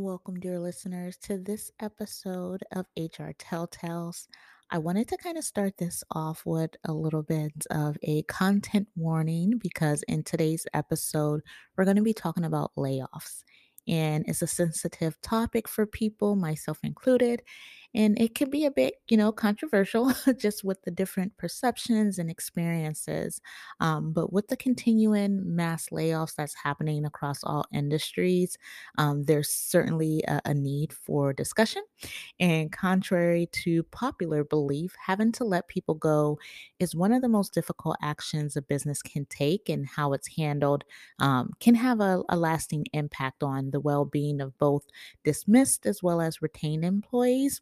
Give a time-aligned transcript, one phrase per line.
[0.00, 4.28] Welcome, dear listeners, to this episode of HR Telltales.
[4.70, 8.86] I wanted to kind of start this off with a little bit of a content
[8.94, 11.40] warning because in today's episode,
[11.76, 13.42] we're going to be talking about layoffs.
[13.88, 17.42] And it's a sensitive topic for people, myself included.
[17.94, 22.30] And it can be a bit, you know, controversial just with the different perceptions and
[22.30, 23.40] experiences.
[23.80, 28.58] Um, but with the continuing mass layoffs that's happening across all industries,
[28.98, 31.82] um, there's certainly a, a need for discussion.
[32.38, 36.38] And contrary to popular belief, having to let people go
[36.78, 40.84] is one of the most difficult actions a business can take, and how it's handled
[41.18, 44.84] um, can have a, a lasting impact on the well being of both
[45.24, 47.60] dismissed as well as retained employees.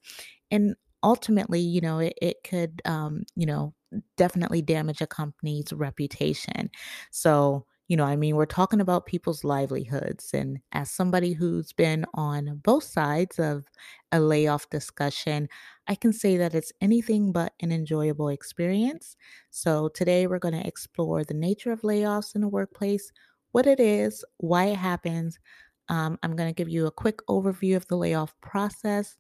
[0.51, 3.75] And ultimately, you know, it, it could, um, you know,
[4.16, 6.70] definitely damage a company's reputation.
[7.11, 10.31] So, you know, I mean, we're talking about people's livelihoods.
[10.34, 13.64] And as somebody who's been on both sides of
[14.11, 15.48] a layoff discussion,
[15.87, 19.17] I can say that it's anything but an enjoyable experience.
[19.50, 23.12] So, today we're going to explore the nature of layoffs in the workplace,
[23.53, 25.39] what it is, why it happens.
[25.89, 29.17] Um, I'm going to give you a quick overview of the layoff process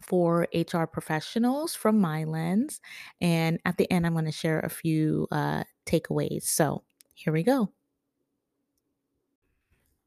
[0.00, 2.80] for HR professionals from my lens.
[3.20, 6.44] And at the end, I'm going to share a few uh, takeaways.
[6.44, 7.72] So, here we go.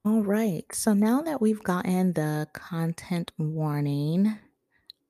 [0.05, 0.65] All right.
[0.73, 4.37] So now that we've gotten the content warning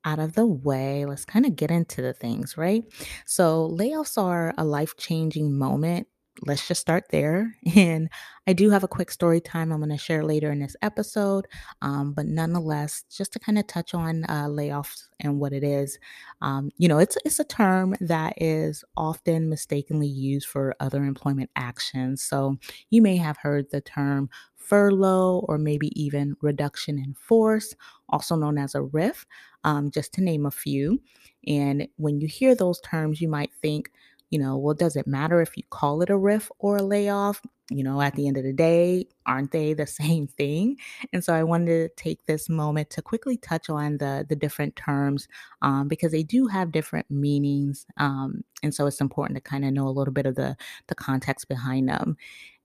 [0.04, 2.84] out of the way, let's kind of get into the things, right?
[3.26, 6.06] So, layoffs are a life changing moment.
[6.42, 7.54] Let's just start there.
[7.76, 8.10] And
[8.46, 11.46] I do have a quick story time I'm going to share later in this episode.
[11.80, 15.98] Um, but nonetheless, just to kind of touch on uh, layoffs and what it is,
[16.42, 21.50] um, you know, it's, it's a term that is often mistakenly used for other employment
[21.56, 22.22] actions.
[22.22, 22.56] So,
[22.90, 27.74] you may have heard the term furlough or maybe even reduction in force,
[28.08, 29.26] also known as a RIF
[29.64, 31.00] um, just to name a few.
[31.46, 33.90] And when you hear those terms, you might think,
[34.34, 37.40] you know, well, does it matter if you call it a RIF or a layoff?
[37.70, 40.76] You know, at the end of the day, aren't they the same thing?
[41.12, 44.74] And so I wanted to take this moment to quickly touch on the the different
[44.74, 45.28] terms
[45.62, 49.72] um, because they do have different meanings, um, and so it's important to kind of
[49.72, 50.56] know a little bit of the
[50.88, 52.16] the context behind them.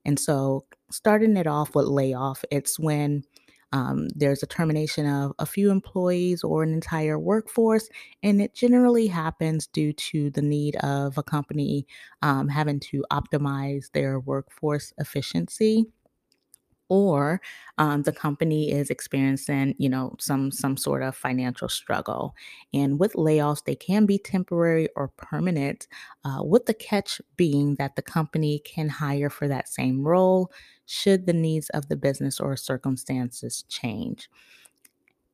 [0.05, 3.23] And so, starting it off with layoff, it's when
[3.71, 7.89] um, there's a termination of a few employees or an entire workforce,
[8.23, 11.85] and it generally happens due to the need of a company
[12.21, 15.85] um, having to optimize their workforce efficiency
[16.89, 17.41] or
[17.77, 22.35] um, the company is experiencing you know some some sort of financial struggle.
[22.73, 25.87] And with layoffs they can be temporary or permanent
[26.25, 30.51] uh, with the catch being that the company can hire for that same role
[30.85, 34.29] should the needs of the business or circumstances change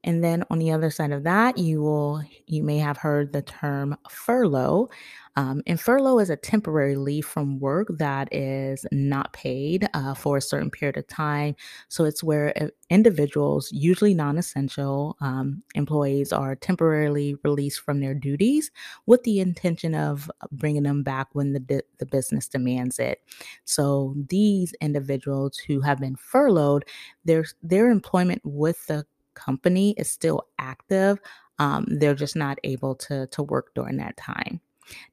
[0.06, 3.42] and then on the other side of that, you will you may have heard the
[3.42, 4.90] term furlough.
[5.38, 10.38] Um, and furlough is a temporary leave from work that is not paid uh, for
[10.38, 11.56] a certain period of time.
[11.90, 18.72] So it's where uh, individuals, usually non-essential um, employees, are temporarily released from their duties
[19.08, 23.22] with the intention of bringing them back when the the business demands it.
[23.66, 26.86] So these individuals who have been furloughed,
[27.26, 29.06] their their employment with the
[29.36, 31.20] company is still active.
[31.60, 34.62] Um, they're just not able to to work during that time.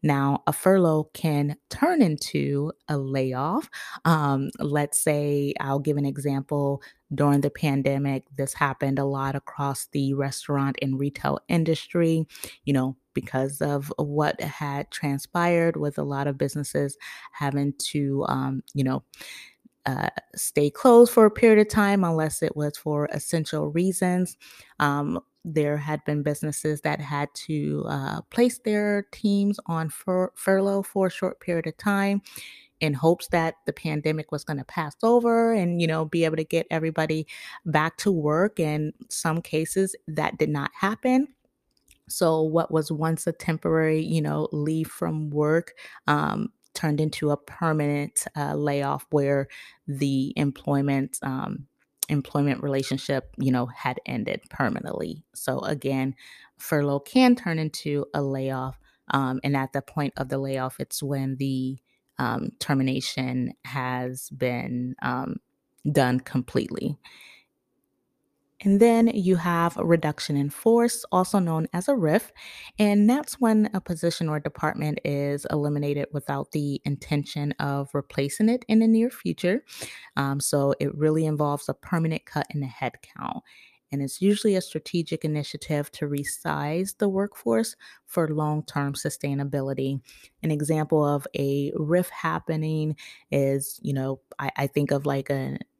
[0.02, 3.70] Now, a furlough can turn into a layoff.
[4.04, 6.82] Um, let's say, I'll give an example.
[7.14, 12.26] During the pandemic, this happened a lot across the restaurant and retail industry,
[12.64, 16.96] you know, because of what had transpired with a lot of businesses
[17.32, 19.02] having to, um, you know,
[19.86, 24.36] uh, stay closed for a period of time unless it was for essential reasons.
[24.78, 30.82] Um, there had been businesses that had to uh, place their teams on fur- furlough
[30.82, 32.22] for a short period of time
[32.80, 36.36] in hopes that the pandemic was going to pass over and you know be able
[36.36, 37.26] to get everybody
[37.64, 41.28] back to work in some cases that did not happen
[42.08, 45.74] so what was once a temporary you know leave from work
[46.08, 49.48] um, turned into a permanent uh, layoff where
[49.86, 51.66] the employment um,
[52.08, 55.24] employment relationship you know had ended permanently.
[55.34, 56.14] So again
[56.58, 58.78] furlough can turn into a layoff
[59.10, 61.78] um, and at the point of the layoff it's when the
[62.18, 65.36] um, termination has been um,
[65.90, 66.98] done completely
[68.62, 72.32] and then you have a reduction in force, also known as a RIF.
[72.78, 78.64] And that's when a position or department is eliminated without the intention of replacing it
[78.68, 79.64] in the near future.
[80.16, 83.40] Um, so it really involves a permanent cut in the headcount.
[83.92, 90.00] And it's usually a strategic initiative to resize the workforce for long term sustainability.
[90.42, 92.96] An example of a RIF happening
[93.30, 95.30] is, you know, I, I think of like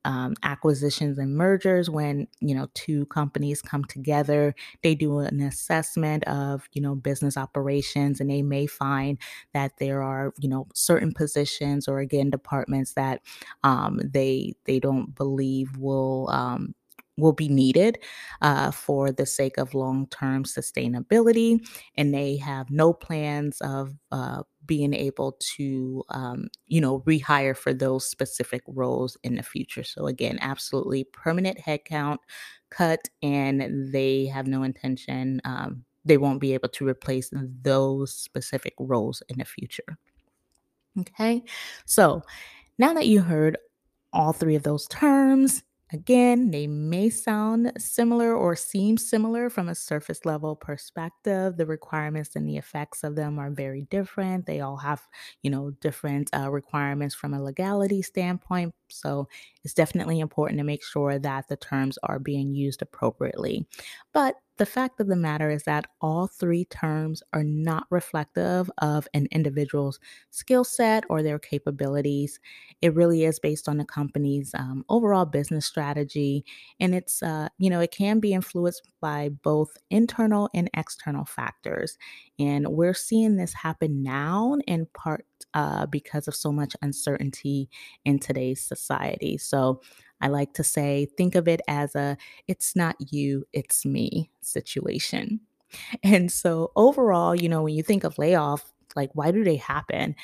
[0.04, 6.24] um, acquisitions and mergers when you know two companies come together they do an assessment
[6.24, 9.18] of you know business operations and they may find
[9.54, 13.20] that there are you know certain positions or again departments that
[13.62, 16.74] um, they they don't believe will um,
[17.16, 17.98] will be needed
[18.40, 21.60] uh, for the sake of long term sustainability.
[21.96, 27.74] And they have no plans of uh, being able to, um, you know, rehire for
[27.74, 29.84] those specific roles in the future.
[29.84, 32.18] So, again, absolutely permanent headcount
[32.70, 35.40] cut, and they have no intention.
[35.44, 39.98] Um, they won't be able to replace those specific roles in the future.
[40.98, 41.42] Okay,
[41.86, 42.22] so
[42.78, 43.56] now that you heard
[44.12, 49.74] all three of those terms, Again, they may sound similar or seem similar from a
[49.74, 51.56] surface level perspective.
[51.58, 54.46] The requirements and the effects of them are very different.
[54.46, 55.06] They all have,
[55.42, 58.74] you know, different uh, requirements from a legality standpoint.
[58.94, 59.28] So
[59.64, 63.66] it's definitely important to make sure that the terms are being used appropriately.
[64.12, 69.08] But the fact of the matter is that all three terms are not reflective of
[69.14, 69.98] an individual's
[70.30, 72.38] skill set or their capabilities.
[72.82, 76.44] It really is based on the company's um, overall business strategy,
[76.78, 81.96] and it's uh, you know it can be influenced by both internal and external factors.
[82.38, 87.68] And we're seeing this happen now in part uh, because of so much uncertainty
[88.04, 89.38] in today's society.
[89.38, 89.80] So
[90.20, 92.16] I like to say, think of it as a
[92.46, 95.40] it's not you, it's me situation.
[96.02, 100.14] And so overall, you know, when you think of layoff, like why do they happen?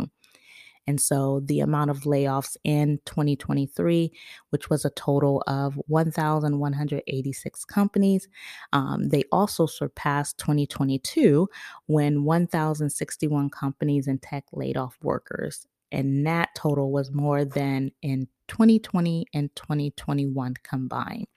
[0.86, 4.12] And so the amount of layoffs in 2023,
[4.50, 8.28] which was a total of 1,186 companies,
[8.74, 11.48] um, they also surpassed 2022
[11.86, 15.66] when 1,061 companies in tech laid off workers.
[15.92, 21.28] And that total was more than in 2020 and 2021 combined.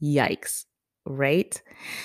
[0.00, 0.66] Yikes
[1.06, 1.60] right?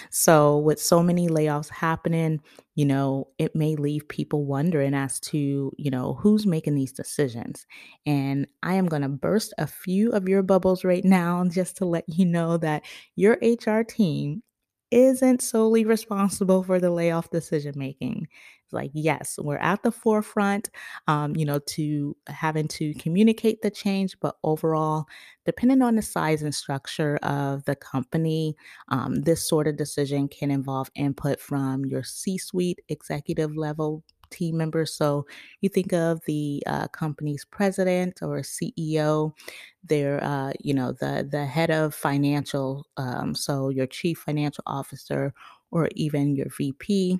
[0.10, 2.41] So, with so many layoffs happening,
[2.75, 7.65] you know, it may leave people wondering as to, you know, who's making these decisions.
[8.05, 11.86] And I am going to burst a few of your bubbles right now just to
[11.86, 12.84] let you know that
[13.15, 14.43] your HR team
[14.91, 18.27] isn't solely responsible for the layoff decision making.
[18.63, 20.69] It's like, yes, we're at the forefront,
[21.07, 25.05] um, you know, to having to communicate the change, but overall,
[25.45, 28.55] depending on the size and structure of the company,
[28.89, 34.57] um, this sort of decision can involve input from your C suite executive level team
[34.57, 34.93] members.
[34.93, 35.25] So
[35.61, 39.33] you think of the uh, company's president or CEO,
[39.83, 45.33] they're uh, you know the the head of financial, um, so your chief financial officer
[45.71, 47.19] or even your VP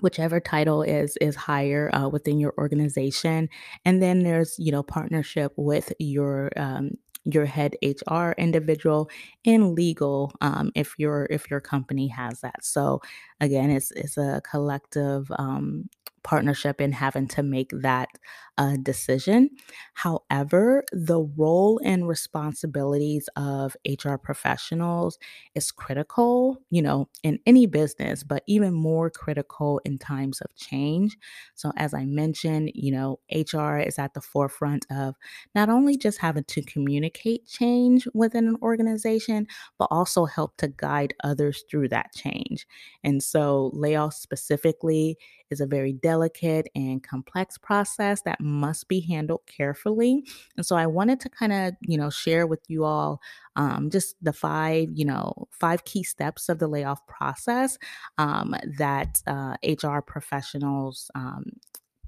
[0.00, 3.48] whichever title is is higher uh, within your organization
[3.84, 6.92] and then there's you know partnership with your um,
[7.34, 9.10] your head HR individual,
[9.44, 12.64] and legal um, if your if your company has that.
[12.64, 13.00] So
[13.40, 15.88] again, it's it's a collective um,
[16.24, 18.08] partnership in having to make that
[18.58, 19.48] uh, decision.
[19.94, 25.18] However, the role and responsibilities of HR professionals
[25.54, 31.16] is critical, you know, in any business, but even more critical in times of change.
[31.54, 35.14] So, as I mentioned, you know, HR is at the forefront of
[35.54, 39.46] not only just having to communicate change within an organization,
[39.78, 42.66] but also help to guide others through that change.
[43.04, 45.18] And so, layoff specifically
[45.50, 50.24] is a very delicate and complex process that must be handled carefully.
[50.56, 53.20] And so, I wanted to kind of, you know, share with you all
[53.56, 57.78] um, just the five, you know, five key steps of the layoff process
[58.16, 61.44] um, that uh, HR professionals um,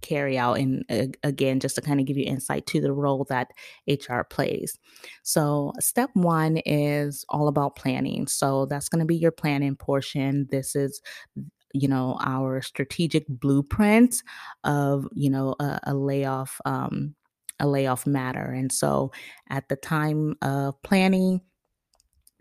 [0.01, 3.25] carry out and uh, again just to kind of give you insight to the role
[3.29, 3.51] that
[3.89, 4.79] HR plays.
[5.23, 8.27] So, step 1 is all about planning.
[8.27, 10.47] So, that's going to be your planning portion.
[10.51, 11.01] This is
[11.73, 14.23] you know our strategic blueprint
[14.65, 17.15] of you know a, a layoff um
[17.61, 19.13] a layoff matter and so
[19.51, 21.41] at the time of planning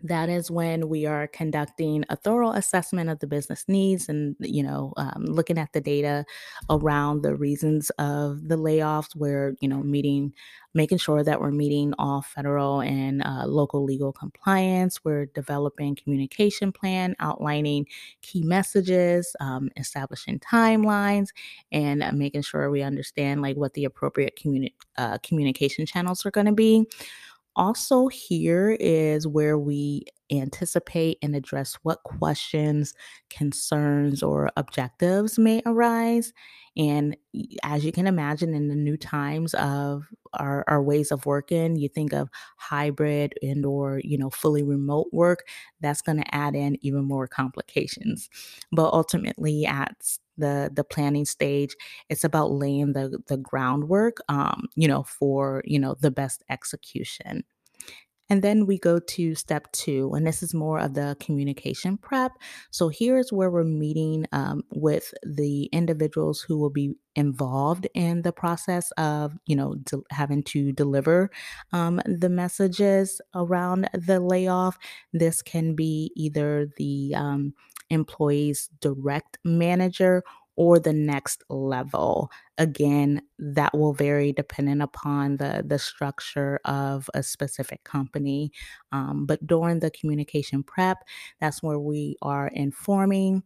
[0.02, 4.62] that is when we are conducting a thorough assessment of the business needs and you
[4.62, 6.24] know um, looking at the data
[6.70, 9.14] around the reasons of the layoffs.
[9.14, 10.32] We're you know meeting
[10.72, 15.04] making sure that we're meeting all federal and uh, local legal compliance.
[15.04, 17.86] We're developing communication plan outlining
[18.22, 21.28] key messages um, establishing timelines
[21.72, 26.30] and uh, making sure we understand like what the appropriate communi- uh, communication channels are
[26.30, 26.86] going to be
[27.56, 32.94] also, here is where we anticipate and address what questions,
[33.28, 36.32] concerns, or objectives may arise.
[36.76, 37.16] And
[37.64, 40.04] as you can imagine, in the new times of
[40.34, 45.08] our, our ways of working, you think of hybrid and or you know fully remote
[45.12, 45.48] work.
[45.80, 48.30] That's going to add in even more complications.
[48.72, 49.96] But ultimately, at
[50.40, 51.76] the the planning stage,
[52.08, 57.44] it's about laying the the groundwork, um, you know, for you know the best execution.
[58.30, 62.32] And then we go to step two, and this is more of the communication prep.
[62.70, 68.32] So here's where we're meeting um, with the individuals who will be involved in the
[68.32, 71.30] process of, you know, de- having to deliver
[71.72, 74.78] um, the messages around the layoff.
[75.12, 77.52] This can be either the um,
[77.90, 80.22] employee's direct manager
[80.60, 87.22] or the next level again that will vary depending upon the the structure of a
[87.22, 88.52] specific company
[88.92, 90.98] um, but during the communication prep
[91.40, 93.42] that's where we are informing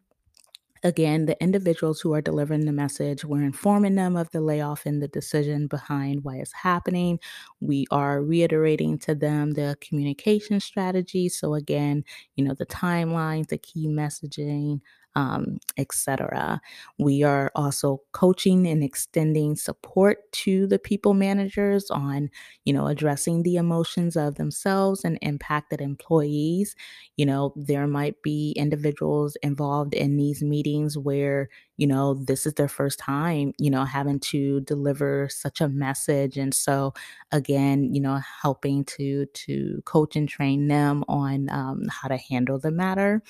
[0.82, 5.00] Again, the individuals who are delivering the message, we're informing them of the layoff and
[5.02, 7.18] the decision behind why it's happening.
[7.60, 11.30] We are reiterating to them the communication strategy.
[11.30, 12.04] So, again,
[12.36, 14.80] you know, the timelines, the key messaging,
[15.16, 16.60] um, etc.
[16.98, 22.30] We are also coaching and extending support to the people managers on,
[22.64, 26.74] you know, addressing the emotions of themselves and impacted employees
[27.16, 32.54] you know, there might be individuals involved in these meetings where, you know, this is
[32.54, 36.36] their first time, you know, having to deliver such a message.
[36.36, 36.92] And so
[37.32, 42.58] again, you know, helping to to coach and train them on um, how to handle
[42.58, 43.22] the matter.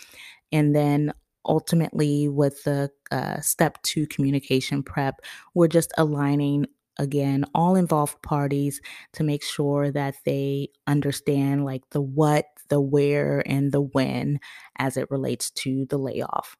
[0.52, 1.12] And then
[1.46, 5.20] ultimately, with the uh, step two communication prep,
[5.54, 6.66] we're just aligning
[6.98, 8.80] again all involved parties
[9.12, 14.38] to make sure that they understand like the what, the where, and the when
[14.78, 16.56] as it relates to the layoff.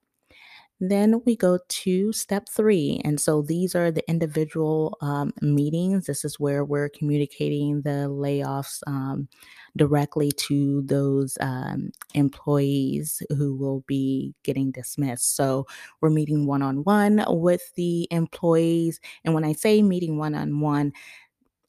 [0.81, 3.01] Then we go to step three.
[3.05, 6.07] And so these are the individual um, meetings.
[6.07, 9.29] This is where we're communicating the layoffs um,
[9.77, 15.37] directly to those um, employees who will be getting dismissed.
[15.37, 15.67] So
[16.01, 19.01] we're meeting one on one with the employees.
[19.25, 20.93] And when I say meeting one on one,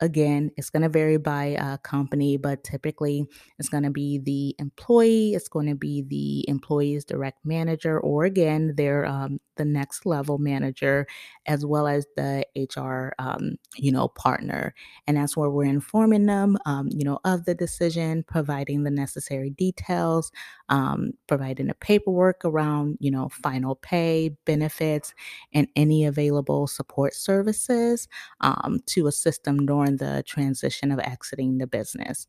[0.02, 3.26] Again, it's going to vary by uh, company, but typically
[3.60, 8.26] it's going to be the employee, it's going to be the employee's direct manager, or
[8.26, 11.08] again, their um, the next level manager,
[11.46, 14.74] as well as the HR, um, you know, partner.
[15.08, 19.50] And that's where we're informing them, um, you know, of the decision, providing the necessary
[19.50, 20.32] details,
[20.70, 25.14] um, providing the paperwork around, you know, final pay, benefits,
[25.54, 28.08] and any available support services
[28.42, 32.28] um, to assist them during the transition of exiting the business.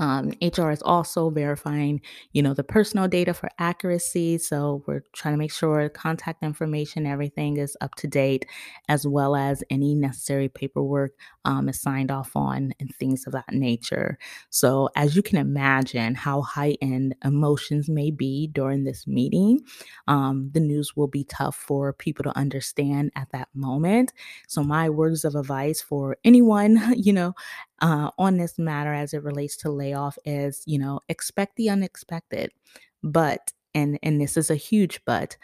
[0.00, 2.00] Um, HR is also verifying,
[2.32, 4.38] you know, the personal data for accuracy.
[4.38, 8.46] So we're trying to make sure contact information, everything is up to date,
[8.88, 11.12] as well as any necessary paperwork
[11.44, 14.18] um, is signed off on and things of that nature.
[14.50, 19.60] So as you can imagine, how high end emotions may be during this meeting,
[20.08, 24.12] um, the news will be tough for people to understand at that moment.
[24.48, 27.34] So my words of advice for anyone, you know,
[27.80, 32.52] uh, on this matter as it relates to layoff is, you know, expect the unexpected.
[33.02, 35.36] But, and and this is a huge but,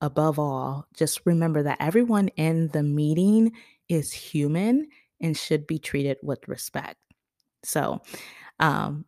[0.00, 3.52] above all, just remember that everyone in the meeting
[3.88, 4.88] is human
[5.20, 6.96] and should be treated with respect.
[7.64, 8.02] So,
[8.60, 9.06] um,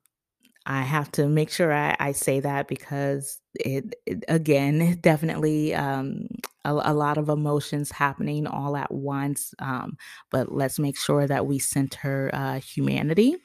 [0.68, 6.28] I have to make sure I, I say that because it, it again definitely um,
[6.64, 9.54] a, a lot of emotions happening all at once.
[9.60, 9.96] Um,
[10.30, 13.36] but let's make sure that we center uh, humanity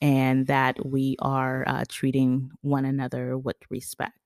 [0.00, 4.16] and that we are uh, treating one another with respect.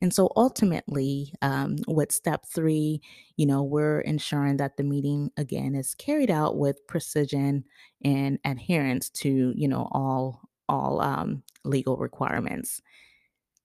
[0.00, 3.00] And so ultimately, um, with step three,
[3.36, 7.64] you know, we're ensuring that the meeting again is carried out with precision
[8.04, 12.82] and adherence to, you know, all all um, legal requirements.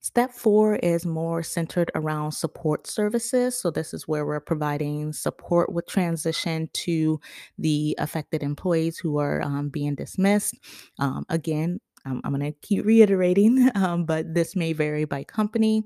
[0.04, 3.56] Step four is more centered around support services.
[3.60, 7.20] So, this is where we're providing support with transition to
[7.60, 10.56] the affected employees who are um, being dismissed.
[10.98, 15.84] Um, again, I'm, I'm going to keep reiterating, um, but this may vary by company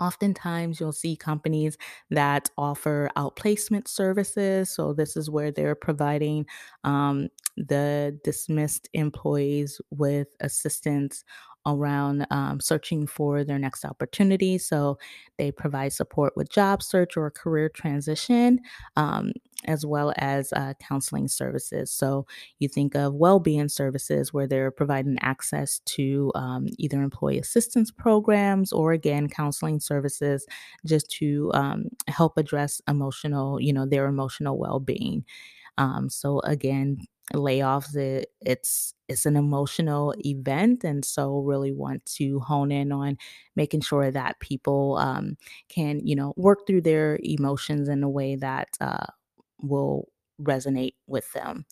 [0.00, 1.76] Oftentimes, you'll see companies
[2.10, 4.70] that offer outplacement services.
[4.70, 6.46] So, this is where they're providing
[6.82, 11.24] um, the dismissed employees with assistance
[11.66, 14.58] around um, searching for their next opportunity.
[14.58, 14.98] So,
[15.38, 18.60] they provide support with job search or career transition,
[18.96, 19.32] um,
[19.66, 21.90] as well as uh, counseling services.
[21.90, 22.26] So,
[22.58, 27.90] you think of well being services where they're providing access to um, either employee assistance
[27.90, 30.46] programs or, again, counseling services
[30.86, 35.24] just to um, help address emotional, you know, their emotional well being.
[35.78, 36.98] Um, so, again,
[37.32, 43.16] layoffs it, it's it's an emotional event and so really want to hone in on
[43.56, 45.36] making sure that people um,
[45.70, 49.06] can you know work through their emotions in a way that uh,
[49.60, 50.08] will
[50.40, 51.64] resonate with them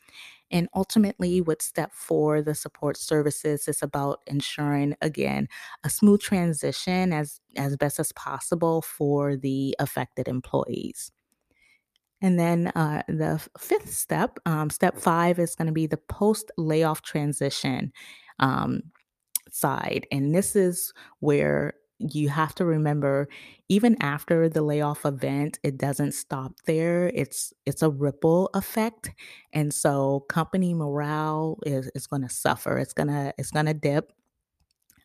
[0.52, 5.48] and ultimately, with step four, the support services is about ensuring, again,
[5.82, 11.10] a smooth transition as, as best as possible for the affected employees.
[12.20, 16.52] And then uh, the fifth step, um, step five, is going to be the post
[16.58, 17.90] layoff transition.
[18.38, 18.82] Um,
[19.54, 20.06] side.
[20.10, 21.74] And this is where
[22.10, 23.28] you have to remember
[23.68, 27.08] even after the layoff event it doesn't stop there.
[27.14, 29.10] It's it's a ripple effect
[29.52, 32.78] and so company morale is is going to suffer.
[32.78, 34.12] It's going to it's going to dip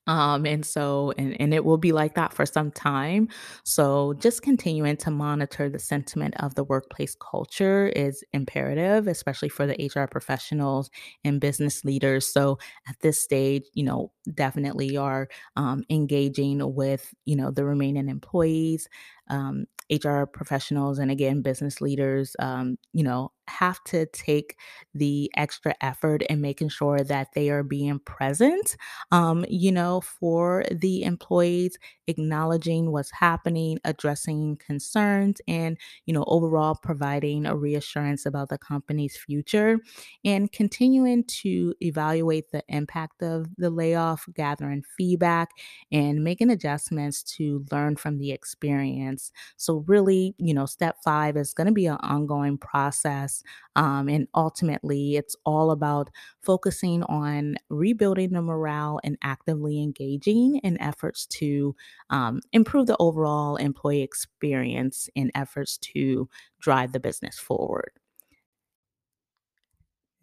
[0.08, 3.28] um, and so, and, and it will be like that for some time.
[3.64, 9.68] So, just continuing to monitor the sentiment of the workplace culture is imperative, especially for
[9.68, 10.90] the HR professionals
[11.24, 12.26] and business leaders.
[12.32, 18.10] So, at this stage, you know, definitely are um, engaging with, you know, the remaining
[18.10, 18.88] employees,
[19.30, 24.58] um, HR professionals, and again, business leaders, um, you know, have to take
[24.94, 28.76] the extra effort in making sure that they are being present
[29.12, 36.76] um, you know, for the employees, acknowledging what's happening, addressing concerns, and, you know, overall
[36.82, 39.78] providing a reassurance about the company's future
[40.24, 45.50] and continuing to evaluate the impact of the layoff, gathering feedback,
[45.92, 49.17] and making adjustments to learn from the experience.
[49.58, 53.44] So, really, you know, step five is going to be an ongoing process.
[53.76, 56.10] Um, and ultimately, it's all about
[56.42, 61.76] focusing on rebuilding the morale and actively engaging in efforts to
[62.10, 67.92] um, improve the overall employee experience in efforts to drive the business forward.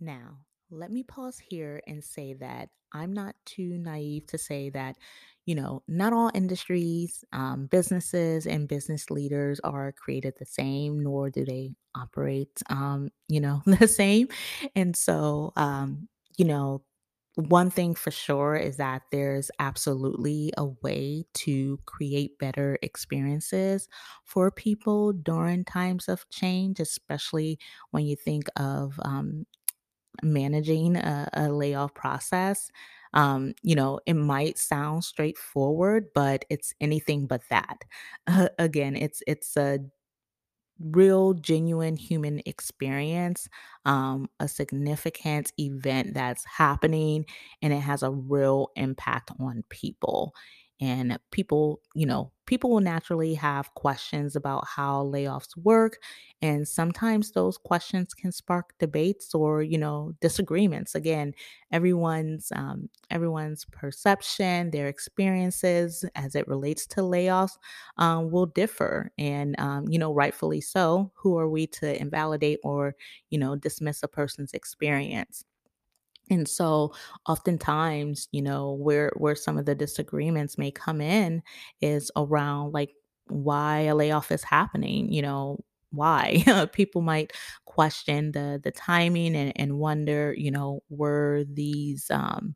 [0.01, 4.97] Now, let me pause here and say that I'm not too naive to say that,
[5.47, 11.31] you know, not all industries, um, businesses, and business leaders are created the same, nor
[11.31, 14.29] do they operate, um, you know, the same.
[14.75, 16.83] And so, um, you know,
[17.37, 23.89] one thing for sure is that there's absolutely a way to create better experiences
[24.25, 27.59] for people during times of change, especially
[27.91, 29.47] when you think of um,
[30.23, 32.71] managing a, a layoff process.
[33.15, 37.79] Um, you know, it might sound straightforward, but it's anything but that.
[38.27, 39.79] Uh, again, it's it's a
[40.81, 43.49] real genuine human experience,
[43.85, 47.25] um, a significant event that's happening,
[47.63, 50.35] and it has a real impact on people.
[50.81, 55.99] And people, you know, people will naturally have questions about how layoffs work.
[56.43, 60.95] And sometimes those questions can spark debates or, you know, disagreements.
[60.95, 61.33] Again,
[61.73, 67.57] everyone's um, everyone's perception, their experiences as it relates to layoffs
[67.99, 69.11] um, will differ.
[69.17, 71.13] And, um, you know, rightfully so.
[71.17, 72.95] Who are we to invalidate or,
[73.31, 75.45] you know, dismiss a person's experience?
[76.31, 76.95] And so
[77.29, 81.43] oftentimes, you know, where where some of the disagreements may come in
[81.81, 82.91] is around like
[83.29, 85.61] why a layoff is happening, you know,
[85.91, 86.69] why?
[86.73, 87.33] People might
[87.67, 92.55] question the the timing and, and wonder, you know, were these um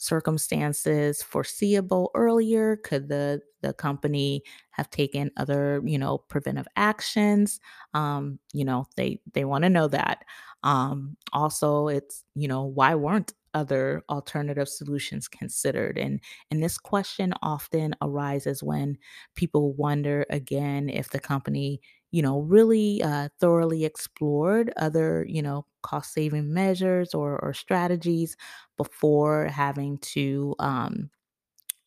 [0.00, 2.76] circumstances foreseeable earlier?
[2.76, 7.60] Could the the company have taken other, you know, preventive actions?
[7.94, 10.24] Um, you know, they they want to know that.
[10.62, 15.98] Um, also, it's you know, why weren't other alternative solutions considered?
[15.98, 18.98] And and this question often arises when
[19.34, 21.80] people wonder again if the company
[22.12, 28.36] you know really uh, thoroughly explored other you know cost saving measures or, or strategies
[28.76, 31.10] before having to um,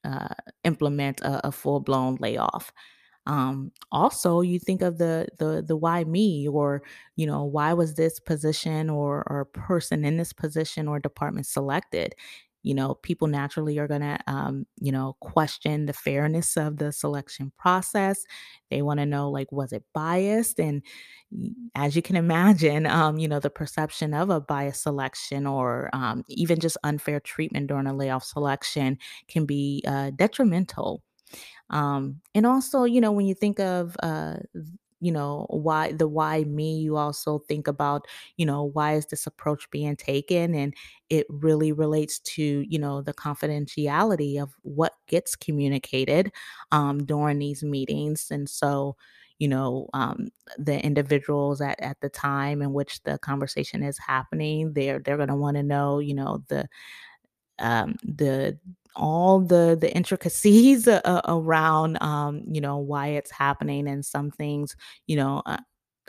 [0.04, 0.28] uh,
[0.64, 2.72] implement a, a full blown layoff.
[3.28, 6.84] Um, also, you think of the the the why me or
[7.18, 12.16] you know why was this position or or person in this position or department selected?
[12.64, 17.52] You know, people naturally are gonna um, you know question the fairness of the selection
[17.58, 18.26] process.
[18.72, 20.82] They want to know like was it biased and
[21.76, 26.24] as you can imagine, um, you know, the perception of a biased selection or um,
[26.30, 28.98] even just unfair treatment during a layoff selection
[29.28, 31.04] can be uh, detrimental
[31.70, 34.36] um, and also, you know, when you think of, uh,
[35.04, 39.28] you know, why the why me, you also think about, you know, why is this
[39.28, 40.56] approach being taken?
[40.56, 40.74] And
[41.10, 46.32] it really relates to, you know, the confidentiality of what gets communicated
[46.72, 48.28] um, during these meetings.
[48.32, 48.96] And so,
[49.40, 54.74] you know, um, the individuals at, at the time in which the conversation is happening,
[54.74, 56.68] they're they're going to want to know, you know, the
[57.60, 58.58] um, the
[58.96, 64.32] all the the intricacies a- a- around um, you know why it's happening and some
[64.32, 64.76] things
[65.08, 65.58] you know uh,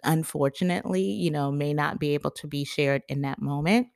[0.04, 3.88] unfortunately you know may not be able to be shared in that moment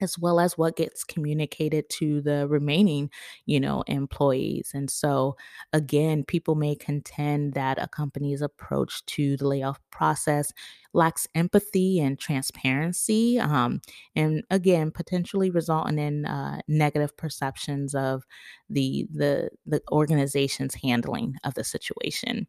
[0.00, 3.10] as well as what gets communicated to the remaining,
[3.46, 4.70] you know, employees.
[4.74, 5.36] And so
[5.72, 10.52] again, people may contend that a company's approach to the layoff process
[10.92, 13.80] lacks empathy and transparency, um,
[14.16, 18.24] and again, potentially resulting in uh, negative perceptions of
[18.68, 22.46] the the the organization's handling of the situation.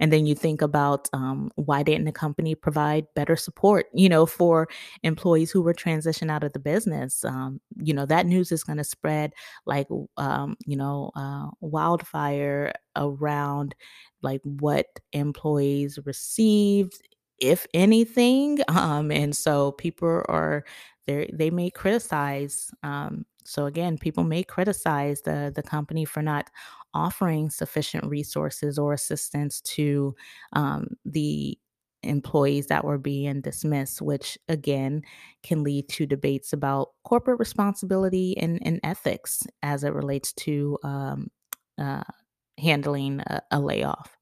[0.00, 4.26] And then you think about um, why didn't the company provide better support, you know,
[4.26, 4.68] for
[5.02, 7.24] employees who were transitioned out of the business?
[7.24, 9.32] Um, you know, that news is going to spread
[9.66, 13.74] like, um, you know, uh, wildfire around
[14.22, 17.00] like what employees received,
[17.38, 18.58] if anything.
[18.68, 20.64] Um, and so people are
[21.06, 22.70] they they may criticize.
[22.82, 26.48] Um, so again, people may criticize the the company for not
[26.94, 30.14] offering sufficient resources or assistance to
[30.52, 31.58] um, the
[32.02, 35.02] employees that were being dismissed, which again
[35.42, 41.28] can lead to debates about corporate responsibility and, and ethics as it relates to um,
[41.78, 42.02] uh,
[42.58, 44.16] handling a, a layoff.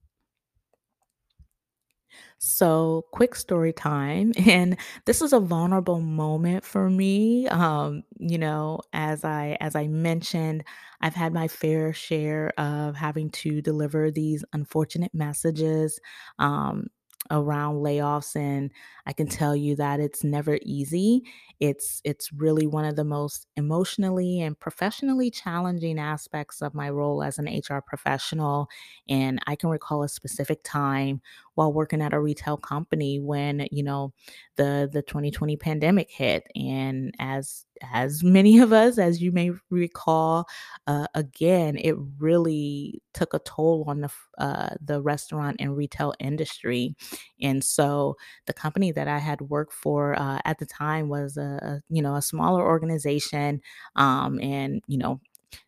[2.40, 4.32] So, quick story time.
[4.46, 7.48] And this is a vulnerable moment for me.
[7.48, 10.64] Um, you know, as I as I mentioned,
[11.00, 15.98] I've had my fair share of having to deliver these unfortunate messages
[16.38, 16.86] um
[17.30, 18.70] around layoffs and
[19.04, 21.24] I can tell you that it's never easy.
[21.60, 27.22] It's it's really one of the most emotionally and professionally challenging aspects of my role
[27.22, 28.68] as an HR professional
[29.08, 31.20] and I can recall a specific time
[31.58, 34.12] while working at a retail company when you know
[34.54, 36.46] the the 2020 pandemic hit.
[36.54, 40.46] And as as many of us as you may recall
[40.86, 46.94] uh, again it really took a toll on the uh, the restaurant and retail industry.
[47.42, 48.16] And so
[48.46, 52.14] the company that i had worked for uh, at the time was a, you know
[52.14, 53.60] a smaller organization
[53.96, 55.20] um, and you know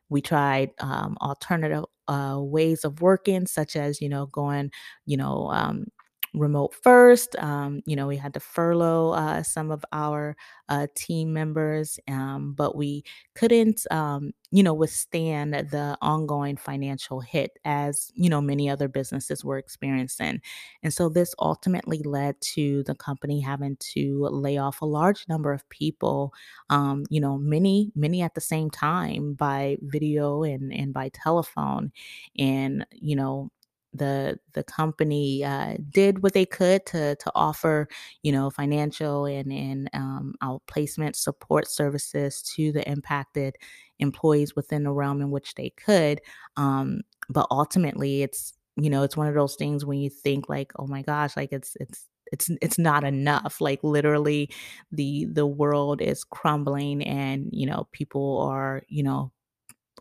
[0.08, 4.70] we tried um, alternative uh, ways of working, such as you know going,
[5.06, 5.86] you know, um,
[6.34, 7.36] remote first.
[7.38, 10.36] Um, you know, we had to furlough uh, some of our
[10.68, 17.58] uh, team members, um, but we couldn't, um, you know, withstand the ongoing financial hit
[17.64, 20.40] as, you know, many other businesses were experiencing.
[20.82, 25.52] And so this ultimately led to the company having to lay off a large number
[25.52, 26.32] of people,
[26.68, 31.90] um, you know, many, many at the same time by video and, and by telephone.
[32.38, 33.50] And, you know,
[33.92, 37.88] the the company uh, did what they could to to offer
[38.22, 43.56] you know financial and and um, outplacement support services to the impacted
[43.98, 46.20] employees within the realm in which they could
[46.56, 50.72] um, but ultimately it's you know it's one of those things when you think like
[50.78, 53.60] oh my gosh like it's it's it's it's not enough.
[53.60, 54.50] Like literally
[54.92, 59.32] the the world is crumbling and you know people are you know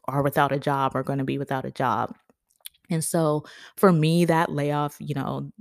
[0.07, 2.15] are without a job or going to be without a job
[2.89, 3.43] and so
[3.77, 5.51] for me, that layoff, you know,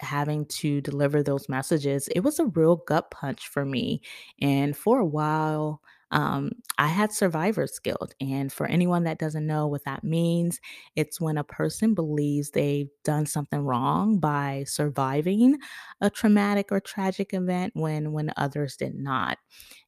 [0.00, 4.00] having to deliver those messages, it was a real gut punch for me.
[4.40, 8.14] And for a while, um, I had survivor's guilt.
[8.20, 10.58] And for anyone that doesn't know what that means,
[10.96, 15.58] it's when a person believes they've done something wrong by surviving
[16.00, 19.38] a traumatic or tragic event when when others did not.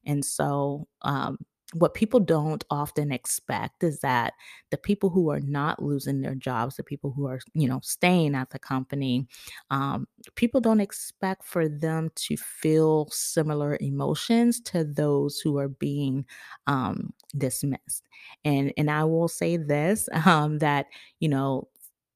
[0.05, 1.37] And so um,
[1.73, 4.33] what people don't often expect is that
[4.71, 8.35] the people who are not losing their jobs, the people who are, you know, staying
[8.35, 9.27] at the company,
[9.69, 16.25] um, people don't expect for them to feel similar emotions to those who are being
[16.67, 18.07] um, dismissed.
[18.45, 20.87] And and I will say this um, that
[21.19, 21.67] you know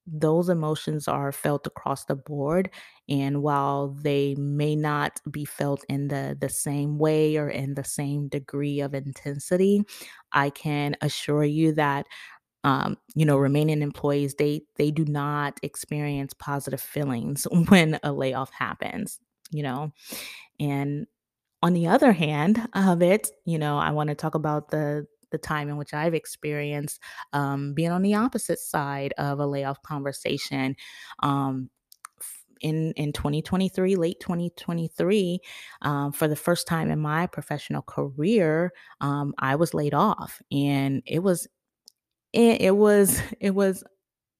[0.07, 2.69] those emotions are felt across the board
[3.09, 7.83] and while they may not be felt in the the same way or in the
[7.83, 9.83] same degree of intensity
[10.31, 12.05] i can assure you that
[12.63, 18.51] um, you know remaining employees they they do not experience positive feelings when a layoff
[18.51, 19.19] happens
[19.51, 19.93] you know?
[20.59, 21.07] And
[21.63, 25.37] on the other hand of it, you know, I want to talk about the the
[25.37, 27.01] time in which I've experienced
[27.33, 30.75] um, being on the opposite side of a layoff conversation.
[31.21, 31.69] Um,
[32.61, 35.39] in in 2023, late 2023,
[35.83, 41.03] um, for the first time in my professional career, um, I was laid off, and
[41.05, 41.47] it was
[42.33, 43.83] it, it was it was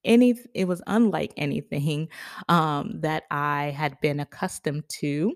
[0.04, 2.10] any it was unlike anything
[2.50, 5.34] um, that I had been accustomed to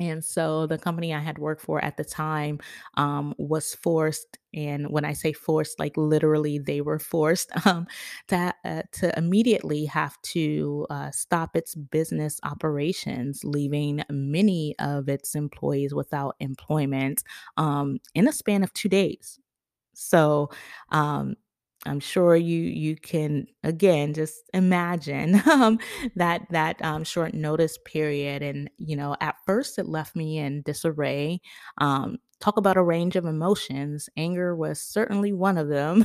[0.00, 2.58] and so the company I had worked for at the time
[2.96, 7.86] um, was forced, and when I say forced, like literally they were forced um,
[8.28, 15.34] to uh, to immediately have to uh, stop its business operations, leaving many of its
[15.34, 17.22] employees without employment
[17.56, 19.38] um, in a span of two days.
[19.94, 20.50] So,
[20.90, 21.36] um,
[21.86, 25.78] I'm sure you you can again just imagine um,
[26.16, 30.62] that that um, short notice period, and you know, at first it left me in
[30.62, 31.40] disarray.
[31.78, 34.08] Um, talk about a range of emotions.
[34.16, 36.04] Anger was certainly one of them,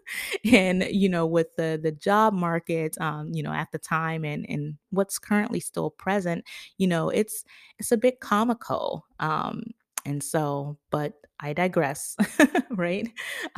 [0.44, 4.46] and you know, with the the job market, um, you know, at the time, and
[4.48, 6.44] and what's currently still present,
[6.78, 7.44] you know, it's
[7.78, 9.04] it's a bit comical.
[9.18, 9.64] Um,
[10.04, 12.16] and so, but I digress,
[12.70, 13.08] right?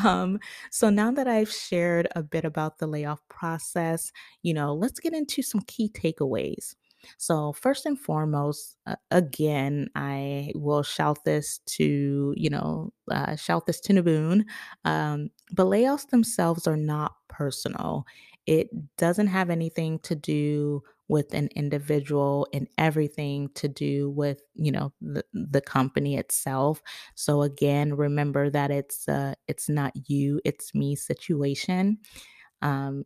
[0.05, 4.11] Um, so now that I've shared a bit about the layoff process,
[4.43, 6.75] you know, let's get into some key takeaways.
[7.17, 13.67] So, first and foremost, uh, again, I will shout this to, you know, uh, shout
[13.67, 14.45] this to Naboon.
[14.85, 18.05] Um, but layoffs themselves are not personal.
[18.47, 24.71] It doesn't have anything to do with an individual and everything to do with, you
[24.71, 26.83] know, the, the company itself.
[27.14, 31.99] So again, remember that it's uh it's not you, it's me situation.
[32.62, 33.05] Um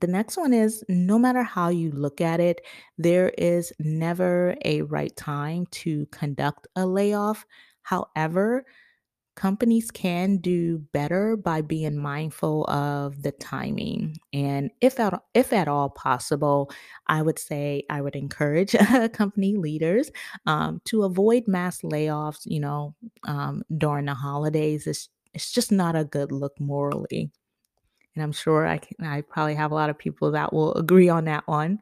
[0.00, 2.62] the next one is no matter how you look at it,
[2.98, 7.46] there is never a right time to conduct a layoff.
[7.82, 8.64] However,
[9.34, 14.16] companies can do better by being mindful of the timing.
[14.32, 16.70] And if at, if at all possible
[17.06, 18.74] i would say i would encourage
[19.12, 20.10] company leaders
[20.46, 22.94] um, to avoid mass layoffs you know
[23.24, 24.86] um, during the holidays.
[24.86, 27.30] It's, it's just not a good look morally.
[28.14, 31.08] And i'm sure i can i probably have a lot of people that will agree
[31.08, 31.80] on that one.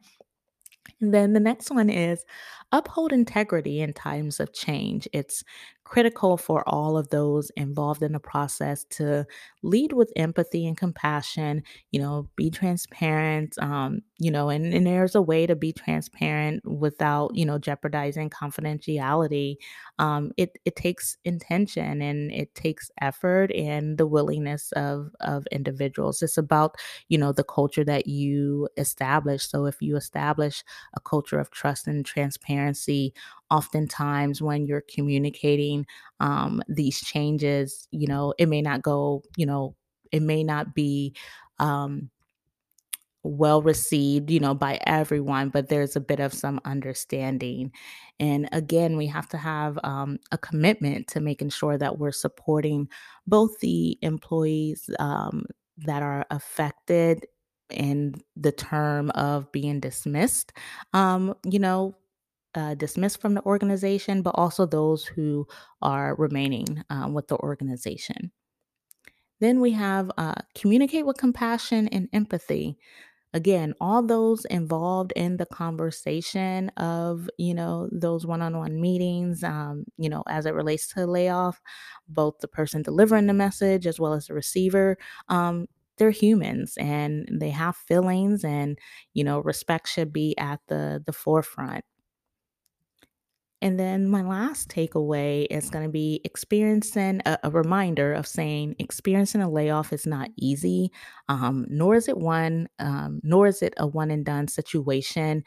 [0.99, 2.23] And then the next one is
[2.71, 5.07] uphold integrity in times of change.
[5.13, 5.43] It's
[5.83, 9.25] critical for all of those involved in the process to
[9.63, 15.15] lead with empathy and compassion, you know, be transparent, um, you know, and, and there's
[15.15, 19.55] a way to be transparent without, you know, jeopardizing confidentiality.
[19.99, 26.21] Um, it, it takes intention and it takes effort and the willingness of, of individuals.
[26.21, 26.75] It's about,
[27.09, 29.47] you know, the culture that you establish.
[29.47, 30.63] So if you establish
[30.95, 33.13] a culture of trust and transparency.
[33.53, 35.85] Oftentimes, when you're communicating
[36.19, 39.75] um, these changes, you know, it may not go, you know,
[40.11, 41.15] it may not be.
[41.59, 42.09] Um,
[43.23, 47.71] well received, you know, by everyone, but there's a bit of some understanding.
[48.19, 52.89] And again, we have to have um, a commitment to making sure that we're supporting
[53.25, 55.45] both the employees um,
[55.77, 57.25] that are affected
[57.69, 60.51] in the term of being dismissed,
[60.91, 61.95] um, you know,
[62.55, 65.47] uh, dismissed from the organization, but also those who
[65.81, 68.31] are remaining um, with the organization.
[69.39, 72.77] Then we have uh, communicate with compassion and empathy
[73.33, 79.43] again, all those involved in the conversation of, you know, those one on one meetings,
[79.43, 81.61] um, you know, as it relates to layoff,
[82.07, 84.97] both the person delivering the message as well as the receiver,
[85.29, 88.79] um, they're humans and they have feelings and
[89.13, 91.85] you know respect should be at the the forefront
[93.63, 98.75] and then my last takeaway is going to be experiencing a, a reminder of saying
[98.77, 100.91] experiencing a layoff is not easy,
[101.29, 105.45] um, nor is it one, um, nor is it a one and done situation.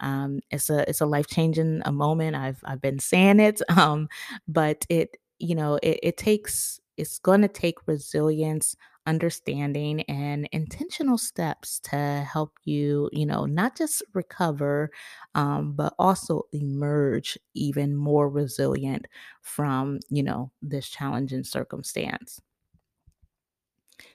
[0.00, 2.36] Um, it's a it's a life changing a moment.
[2.36, 4.08] I've I've been saying it, um,
[4.46, 11.18] but it you know it, it takes it's going to take resilience, understanding, and intentional
[11.18, 11.96] steps to
[12.30, 14.90] help you you know not just recover,
[15.34, 19.06] um, but also emerge even more resilient
[19.42, 22.40] from you know this challenging circumstance.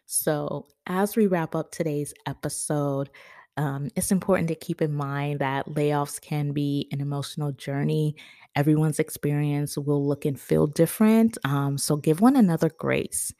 [0.05, 3.09] So, as we wrap up today's episode,
[3.57, 8.15] um, it's important to keep in mind that layoffs can be an emotional journey.
[8.55, 11.37] Everyone's experience will look and feel different.
[11.43, 13.33] Um, so, give one another grace.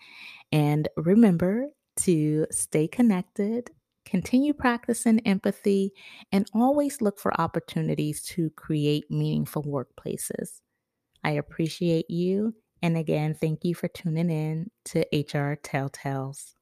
[0.51, 3.71] And remember to stay connected,
[4.05, 5.91] continue practicing empathy,
[6.31, 10.61] and always look for opportunities to create meaningful workplaces.
[11.23, 12.55] I appreciate you.
[12.81, 16.53] And again, thank you for tuning in to HR Telltales.